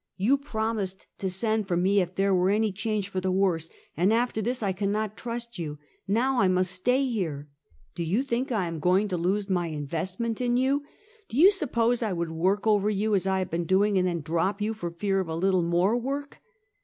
You 0.17 0.35
promised 0.39 1.05
to 1.19 1.29
send 1.29 1.67
for 1.67 1.77
me 1.77 2.01
if 2.01 2.15
there 2.15 2.33
were 2.33 2.49
any 2.49 2.73
cliange 2.73 3.07
for 3.09 3.21
the 3.21 3.31
worse; 3.31 3.69
and 3.95 4.11
after 4.11 4.41
this 4.41 4.63
I 4.63 4.71
cannot 4.73 5.15
trust 5.15 5.59
you. 5.59 5.77
ISTow 6.09 6.39
I 6.39 6.47
must 6.47 6.71
stay 6.71 7.05
here. 7.05 7.49
Do 7.93 8.01
you 8.03 8.23
think 8.23 8.51
I 8.51 8.65
am 8.65 8.79
going 8.79 9.07
to 9.09 9.15
lose 9.17 9.47
my 9.47 9.67
investment 9.67 10.41
in 10.41 10.57
you? 10.57 10.81
Do 11.29 11.37
you 11.37 11.51
sup 11.51 11.73
pose 11.73 12.01
I 12.01 12.13
would 12.13 12.31
work 12.31 12.65
over 12.65 12.89
you 12.89 13.13
as 13.13 13.27
I 13.27 13.37
have 13.37 13.51
been 13.51 13.65
doing, 13.65 13.95
and 13.99 14.07
then 14.07 14.21
drop 14.21 14.59
you 14.59 14.73
for 14.73 14.89
fear 14.89 15.19
of 15.19 15.29
a 15.29 15.35
little 15.35 15.61
more 15.61 15.95
work? 15.95 16.41